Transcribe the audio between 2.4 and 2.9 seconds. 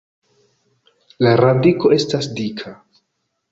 dika.